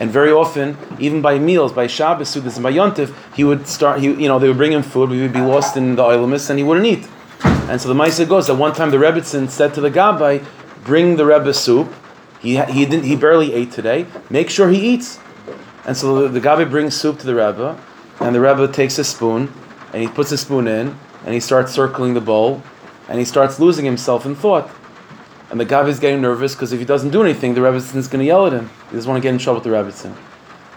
[0.00, 4.00] and very often even by meals by Shabbos Sudas and by Yontif he would start
[4.00, 6.50] he you know they would bring him food we would be lost in the Ilamis
[6.50, 7.08] and he wouldn't eat,
[7.42, 10.44] and so the Maisa goes that one time the Rebbetzin said to the Gabbai,
[10.84, 11.92] bring the Rebbe soup
[12.42, 14.06] he, he, didn't, he barely ate today.
[14.28, 15.20] Make sure he eats.
[15.86, 17.80] And so the, the Gabi brings soup to the Rebbe,
[18.18, 19.52] and the Rebbe takes a spoon,
[19.92, 22.62] and he puts a spoon in, and he starts circling the bowl,
[23.08, 24.70] and he starts losing himself in thought.
[25.50, 28.08] And the Gabi is getting nervous because if he doesn't do anything, the Rebbetzin is
[28.08, 28.70] going to yell at him.
[28.88, 30.16] He doesn't want to get in trouble with the Rebbetzin.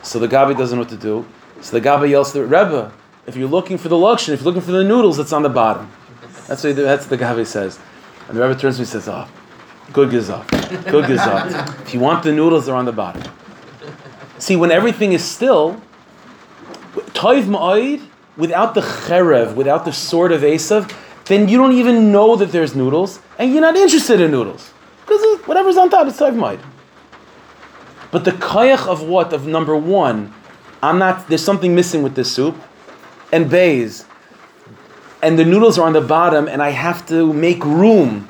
[0.03, 1.25] So the Gabi doesn't know what to do.
[1.61, 2.91] So the Gabi yells to the Rebbe,
[3.25, 5.49] if you're looking for the luxury, if you're looking for the noodles, it's on the
[5.49, 5.89] bottom.
[6.47, 7.79] That's what, that's what the Gabi says.
[8.27, 9.27] And the Rebbe turns to me and says, oh,
[9.93, 10.49] Good gezat.
[10.91, 11.81] Good gezat.
[11.81, 13.23] If you want the noodles, they're on the bottom.
[14.39, 15.81] See, when everything is still,
[17.13, 18.01] toiv ma'id,
[18.37, 20.93] without the cherev, without the sword of Esav,
[21.25, 24.71] then you don't even know that there's noodles, and you're not interested in noodles.
[25.01, 26.59] Because whatever's on top is toiv ma'id.
[28.11, 29.33] But the kayach of what?
[29.33, 30.33] Of number one,
[30.81, 32.55] I'm not, there's something missing with this soup,
[33.31, 34.05] and bays,
[35.21, 38.29] and the noodles are on the bottom, and I have to make room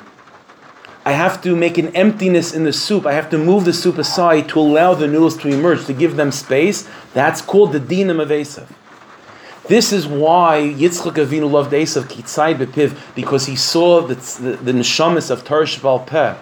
[1.06, 3.06] I have to make an emptiness in the soup.
[3.06, 6.16] I have to move the soup aside to allow the noodles to emerge, to give
[6.16, 6.88] them space.
[7.14, 8.66] That's called the dinam of Esav.
[9.68, 14.72] This is why Yitzchak Avinu loved Esav kitzai bepiv because he saw the, the, the
[14.72, 16.36] neshamis of Tarsh Peh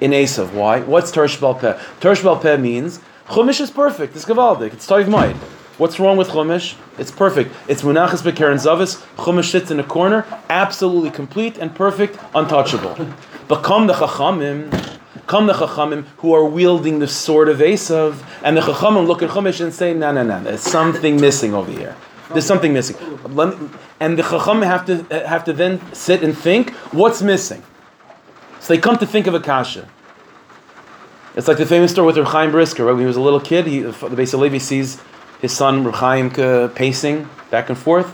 [0.00, 0.52] in Esav.
[0.52, 0.80] Why?
[0.80, 1.78] What's Tarsh Peh?
[2.00, 4.16] Tarsh Peh means Chumash is perfect.
[4.16, 4.72] It's gavaldik.
[4.72, 5.36] It's toiv mind.
[5.76, 6.76] What's wrong with Chumash?
[6.98, 7.54] It's perfect.
[7.68, 9.04] It's Munachas Bekeren Zavis.
[9.16, 12.96] Chumash sits in a corner, absolutely complete and perfect, untouchable.
[13.48, 18.56] But come the Chachamim, come the Chachamim who are wielding the sword of Esav, and
[18.56, 21.96] the Chachamim look at Chumash and say, no, no, no, there's something missing over here.
[22.30, 22.96] There's something missing.
[24.00, 27.62] And the Chachamim have to, have to then sit and think, what's missing?
[28.60, 29.88] So they come to think of a kasha.
[31.36, 32.92] It's like the famous story with Reb Chaim Brisker, right?
[32.92, 35.00] When he was a little kid, he, the Beis Levi sees
[35.40, 36.30] his son Reb Chaim
[36.70, 38.12] pacing back and forth,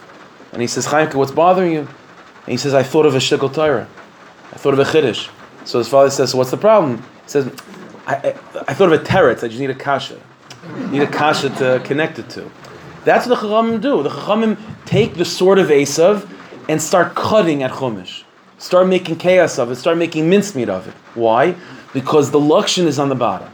[0.52, 1.80] and he says, Chaim, what's bothering you?
[1.80, 3.88] And he says, I thought of a shtickle Torah.
[4.52, 5.30] I thought of a chiddush.
[5.64, 6.98] So his father says, so what's the problem?
[6.98, 7.50] He says,
[8.06, 8.28] I, I,
[8.68, 9.42] I thought of a teretz.
[9.42, 10.20] I just need a kasha.
[10.62, 12.50] I need a kasha to connect it to.
[13.04, 14.02] That's what the Chachamim do.
[14.02, 16.28] The Chachamim take the sword of Esav
[16.68, 18.24] and start cutting at Chumash.
[18.58, 19.76] Start making chaos of it.
[19.76, 20.94] Start making mincemeat of it.
[21.14, 21.54] Why?
[21.92, 23.50] Because the lukshin is on the bottom.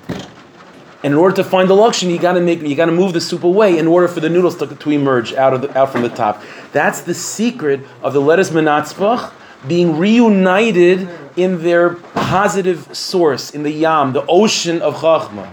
[1.02, 3.12] And in order to find the lukshin, you got to make you got to move
[3.12, 5.90] the soup away in order for the noodles to, to emerge out of the, out
[5.90, 6.42] from the top.
[6.72, 9.32] That's the secret of the lettuce menatzbach
[9.66, 15.52] being reunited in their positive source, in the Yam, the ocean of Chachma.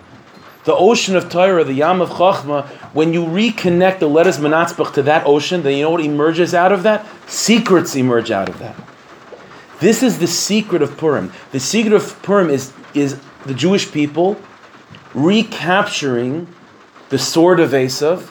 [0.68, 5.04] The ocean of Torah, the Yam of Chachma, when you reconnect the letters Manatzbach to
[5.04, 7.08] that ocean, then you know what emerges out of that?
[7.26, 8.76] Secrets emerge out of that.
[9.80, 11.32] This is the secret of Purim.
[11.54, 14.42] The secret of Purim is, is the Jewish people
[15.14, 16.54] recapturing
[17.08, 18.30] the sword of Esav,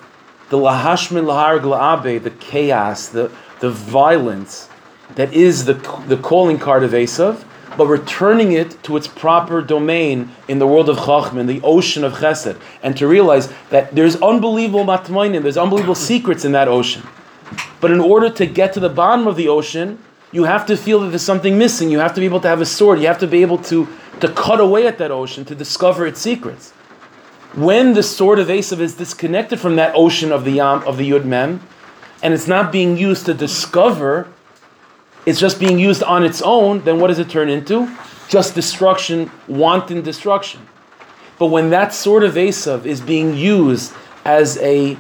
[0.51, 4.69] the Lahashmin Lahar Gla'abe, the chaos, the, the violence,
[5.15, 5.73] that is the,
[6.07, 10.89] the calling card of Esav, but returning it to its proper domain in the world
[10.89, 15.57] of Chachma, in the ocean of Chesed, and to realize that there's unbelievable matmainim, there's
[15.57, 17.03] unbelievable secrets in that ocean.
[17.81, 19.99] But in order to get to the bottom of the ocean,
[20.33, 21.91] you have to feel that there's something missing.
[21.91, 22.99] You have to be able to have a sword.
[23.01, 23.89] You have to be able to,
[24.21, 26.73] to cut away at that ocean to discover its secrets.
[27.55, 31.11] When the sword of Esav is disconnected from that ocean of the Yam, of the
[31.11, 31.67] Yud Mem,
[32.23, 34.29] and it's not being used to discover
[35.27, 37.95] it's just being used on its own, then what does it turn into?
[38.29, 40.67] Just destruction, wanton destruction.
[41.39, 43.93] But when that sort of Esav is being used
[44.25, 44.97] as a,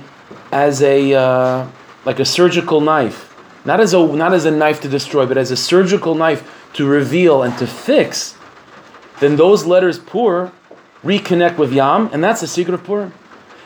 [0.52, 1.68] as a, uh,
[2.04, 3.34] like a surgical knife,
[3.64, 6.86] not as a, not as a knife to destroy, but as a surgical knife to
[6.86, 8.36] reveal and to fix,
[9.20, 10.52] then those letters Pur
[11.02, 13.14] reconnect with Yam, and that's the secret of Purim.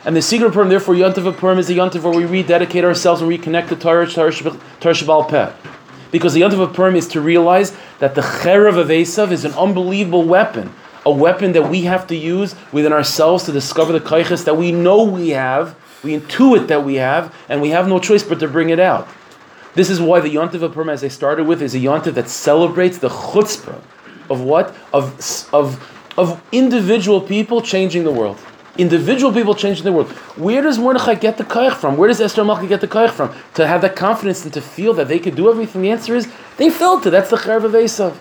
[0.05, 2.83] And the secret of Purim, therefore, Yontif of Purim is the Yontif where we rededicate
[2.83, 5.51] ourselves and reconnect to Torah, Torah, Torah Shabbat Peh.
[6.11, 9.53] Because the Yontif of Purim is to realize that the Cherev of Esav is an
[9.53, 10.73] unbelievable weapon,
[11.05, 14.71] a weapon that we have to use within ourselves to discover the kaiches that we
[14.71, 18.47] know we have, we intuit that we have, and we have no choice but to
[18.47, 19.07] bring it out.
[19.73, 22.27] This is why the Yontiv of Purim, as I started with, is a Yontiv that
[22.27, 23.81] celebrates the chutzpah
[24.29, 24.75] of what?
[24.93, 28.37] Of, of, of individual people changing the world.
[28.77, 30.09] Individual people changing the world.
[30.37, 31.97] Where does Mordechai get the kaich from?
[31.97, 33.33] Where does Esther Malka get the kaich from?
[33.55, 35.81] To have that confidence and to feel that they could do everything.
[35.81, 37.09] The answer is they felt it.
[37.09, 38.17] That's the Cherev of Esav.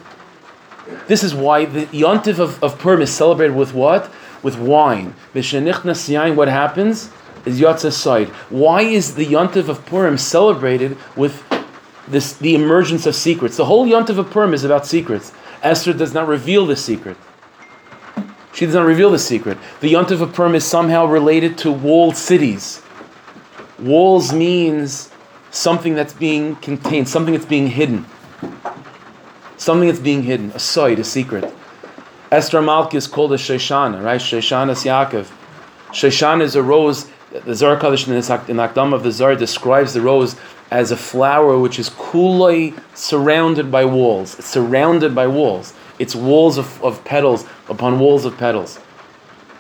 [1.07, 4.11] This is why the Yontif of, of Purim is celebrated with what?
[4.43, 5.15] With wine.
[5.33, 7.11] What happens?
[7.47, 8.29] Is Yatzah side.
[8.51, 11.45] Why is the Yontif of Purim celebrated with
[12.09, 13.57] this, the emergence of secrets?
[13.57, 15.33] The whole Yontif of Purim is about secrets.
[15.63, 17.17] Esther does not reveal the secret.
[18.53, 19.59] She does not reveal the secret.
[19.81, 22.83] The Yontif of Purim is somehow related to walled cities.
[23.79, 25.11] Walls means
[25.51, 28.07] something that's being contained, something that's being hidden.
[29.57, 31.53] Something that's being hidden, a side, a secret.
[32.31, 34.21] Esther Malki is called a Shoshana, right?
[34.21, 35.31] Shoshana Yaakov.
[35.93, 37.09] Shoshana is a rose.
[37.45, 40.37] The Zohar Kaddish in the Akdam of the Zohar describes the rose
[40.71, 44.39] as a flower which is kuloi surrounded by walls.
[44.39, 45.75] It's surrounded by walls.
[46.01, 48.81] It's walls of, of petals upon walls of petals.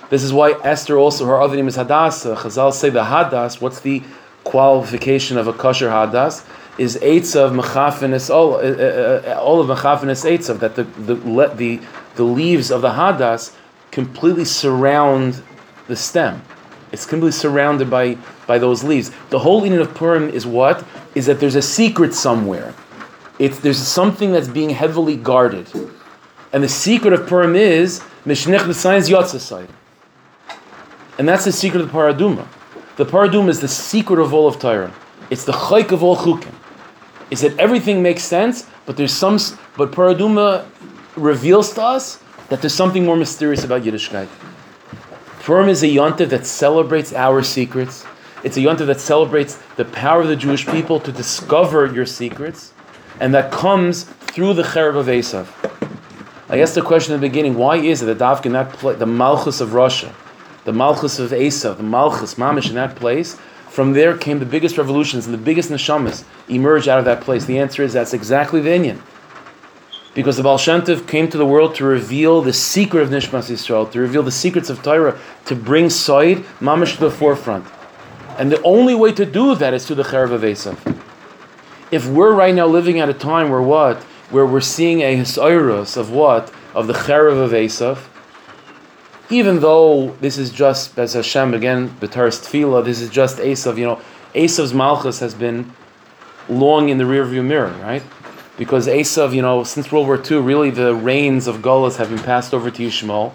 [0.08, 2.34] This is why Esther also, her other name is Hadassah.
[2.34, 4.02] Chazal say the Hadas, what's the
[4.42, 6.44] qualification of a kosher Hadas?
[6.78, 11.80] Is Eitzav Mechafinis, all, uh, uh, uh, all of Mechafinis Eitzav, that the, the, the,
[12.16, 13.54] the leaves of the Hadas
[13.90, 15.42] completely surround
[15.88, 16.42] the stem.
[16.90, 19.12] It's completely surrounded by, by those leaves.
[19.28, 20.86] The whole meaning of Purim is what?
[21.14, 22.74] Is that there's a secret somewhere.
[23.38, 25.68] It's, there's something that's being heavily guarded.
[26.52, 29.68] And the secret of Purim is Mishnech the science Yotzasai.
[31.18, 32.46] And that's the secret of the Paraduma.
[32.96, 34.92] The Paraduma is the secret of all of Torah.
[35.30, 36.54] It's the chayk of all chukim.
[37.30, 39.38] Is that everything makes sense, but there's some,
[39.76, 40.66] but Paraduma
[41.16, 44.28] reveals to us that there's something more mysterious about Yiddishkeit.
[45.40, 48.04] Purim is a yontif that celebrates our secrets.
[48.42, 52.72] It's a yontif that celebrates the power of the Jewish people to discover your secrets,
[53.20, 55.46] and that comes through the Cherev of Esav.
[56.50, 59.06] I asked the question in the beginning: Why is it that Davka in that the
[59.06, 60.12] Malchus of Russia,
[60.64, 63.38] the Malchus of Esav, the Malchus Mamish in that place?
[63.68, 67.44] From there came the biggest revolutions and the biggest neshamas emerged out of that place.
[67.44, 69.00] The answer is that's exactly the Inyan.
[70.12, 73.48] Because the Baal Shem Tov came to the world to reveal the secret of Nishmas
[73.48, 77.64] Yisrael, to reveal the secrets of Torah, to bring Said Mamish to the forefront.
[78.38, 81.00] And the only way to do that is through the Cherev of Esav.
[81.92, 84.04] If we're right now living at a time where what?
[84.30, 86.52] Where we're seeing a Hisairus of what?
[86.74, 87.98] Of the Cherev of Esav,
[89.28, 93.84] even though this is just, as Hashem again, Taurus Tefillah, this is just Esav, you
[93.84, 94.00] know,
[94.34, 95.72] Esav's Malchus has been
[96.48, 98.02] long in the rearview mirror, right?
[98.60, 102.18] because Esav, you know, since World War II, really the reins of Gullus have been
[102.18, 103.32] passed over to Yishmael,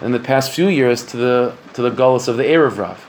[0.00, 3.04] in the past few years to the to the Gullus of the Erev Rav.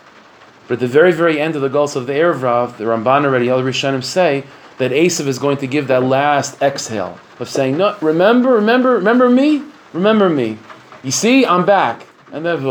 [0.67, 3.25] But at the very, very end of the Gullus of the Erev Rav, the Ramban
[3.25, 4.43] already, El Rishonim say
[4.77, 9.29] that Esav is going to give that last exhale of saying, "No, remember, remember, remember
[9.29, 10.57] me, remember me.
[11.03, 12.63] You see, I'm back." And then,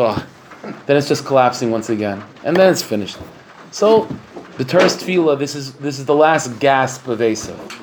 [0.87, 3.19] then it's just collapsing once again, and then it's finished.
[3.71, 4.09] So,
[4.57, 7.81] the Taurus Tefillah, this is this is the last gasp of Esav.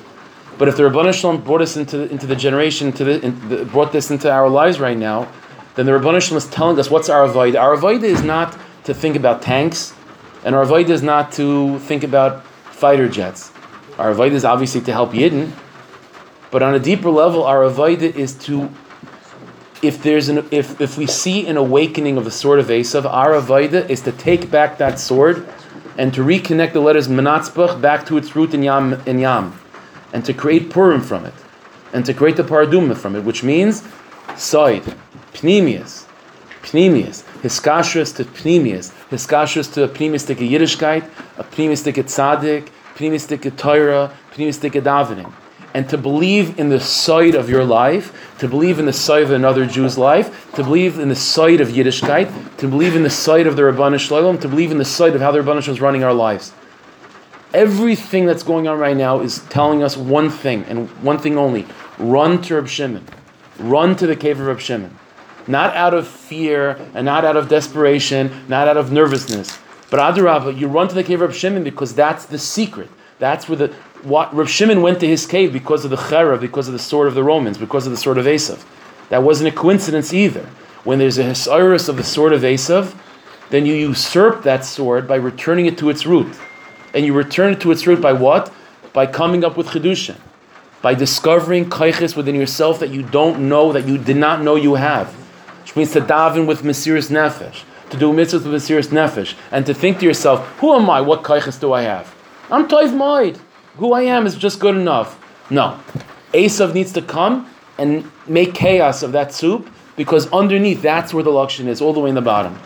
[0.58, 3.64] But if the Rabbanah Shalom brought us into, into the generation, to the, in, the,
[3.64, 5.30] brought this into our lives right now,
[5.76, 7.54] then the Rabbanah Shalom is telling us what's our avoid.
[7.54, 9.94] Our avoid is not to think about tanks,
[10.44, 13.52] and our avoid is not to think about fighter jets.
[13.98, 15.52] Our avoid is obviously to help Yidden,
[16.50, 18.70] but on a deeper level, our avoid is to
[19.82, 23.32] if there's an if, if we see an awakening of the sword of Esav, our
[23.32, 25.46] avodah is to take back that sword
[25.96, 29.58] and to reconnect the letters Menatzbach back to its root in Yam in Yam
[30.12, 31.34] and to create Purim from it,
[31.92, 33.86] and to create the Paraduma from it, which means
[34.36, 34.82] side,
[35.34, 36.06] pneumius,
[36.62, 44.72] pneumius, hiskashrus to pneumius, hiskashrus to a pneumistic Yiddishkeit, a pneumistic tzaddik, pneumistic Torah, pneumistic
[44.72, 45.32] davening.
[45.74, 49.30] And to believe in the side of your life, to believe in the side of
[49.30, 53.46] another Jew's life, to believe in the side of Yiddishkeit, to believe in the side
[53.46, 55.80] of the Rabbanu Shalom, to believe in the side of how the Rabbanu Shalom is
[55.80, 56.52] running our lives.
[57.54, 61.66] Everything that's going on right now is telling us one thing and one thing only:
[61.98, 63.06] run to Reb Shimon,
[63.58, 64.98] run to the cave of Reb Shimon,
[65.46, 69.58] not out of fear and not out of desperation, not out of nervousness,
[69.90, 72.90] but Adarabah, you run to the cave of Reb Shimon because that's the secret.
[73.18, 76.68] That's where the what Reb Shimon went to his cave because of the chera, because
[76.68, 78.64] of the sword of the Romans, because of the sword of Esav.
[79.08, 80.46] That wasn't a coincidence either.
[80.84, 82.96] When there's a Hesiris of the sword of Esav,
[83.50, 86.36] then you usurp that sword by returning it to its root
[86.94, 88.52] and you return it to its root by what?
[88.92, 90.16] By coming up with chedusha,
[90.82, 94.74] by discovering kaiches within yourself that you don't know, that you did not know you
[94.74, 95.14] have.
[95.60, 99.64] which means to daven with Mesiris Nefesh, to do mitzvahs with a serious Nefesh, and
[99.66, 101.00] to think to yourself, who am I?
[101.00, 102.14] What kaiches do I have?
[102.50, 103.40] I'm Toiv Moed.
[103.76, 105.18] Who I am is just good enough.
[105.50, 105.80] No.
[106.32, 111.30] Esav needs to come and make chaos of that soup because underneath, that's where the
[111.30, 112.58] luxury is, all the way in the bottom.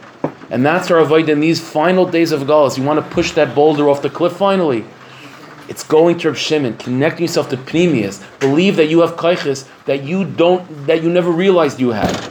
[0.50, 2.76] And that's our avoid in these final days of Galus.
[2.76, 4.84] You want to push that boulder off the cliff finally.
[5.68, 8.22] It's going to Reb Shimon, connecting yourself to Pneumius.
[8.40, 12.30] Believe that you have kaiches that you don't, that you never realized you had.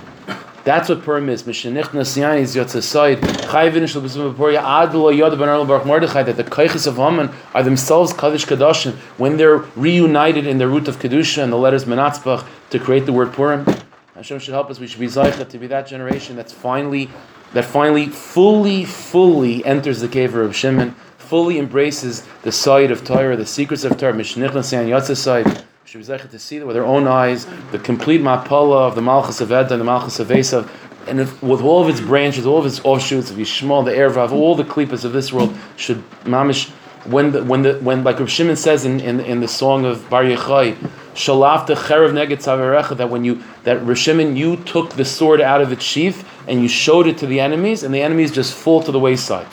[0.64, 1.44] That's what Purim is.
[1.44, 3.20] Mishenich Nasiyani is Yotzasayid.
[3.20, 7.32] Chayvin Shal B'Sum B'Poria Adlo Yod Ben Erl Baruch Mordechai that the kaiches of Haman
[7.56, 11.86] are themselves Kaddish Kadashim when they're reunited in the root of Kedusha and the letters
[11.86, 13.66] Menatzbach to create the word Purim.
[14.14, 14.80] Hashem should help us.
[14.80, 17.10] We should be Zaycha to be that generation that's finally,
[17.54, 23.36] that finally, fully, fully enters the cave of Shimon, fully embraces the side of Torah,
[23.36, 25.66] the secrets of Torah, Mishnich Nasiyan Yotzah side.
[25.92, 29.42] Should be Zaycha to see with their own eyes, the complete mapala of the Malchus
[29.42, 30.70] of Ed and the Malchus of Esav,
[31.06, 34.16] and if, with all of its branches, all of its offshoots, of Yishmael, the Erev
[34.16, 36.70] Rav, all the klippas of this world should mamish
[37.04, 40.10] when the when the when like Rav Shimon says in, in, in the song of
[40.10, 40.76] Bar Yochai,
[41.14, 45.60] Shalafta Cherev Neged Tzaverecha, that when you that Rav Shimon you took the sword out
[45.60, 48.82] of its sheath and you showed it to the enemies, and the enemies just fall
[48.82, 49.48] to the wayside.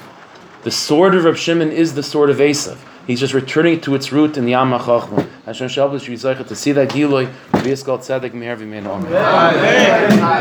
[0.62, 2.78] The sword of Rav Shimon is the sword of Esav.
[3.09, 5.27] He's just returning to its root in the Yam HaChachma.
[5.47, 9.09] Hashem Shabbat, to see that Giloi, V'yiskal Tzedek Meher V'mein Omer.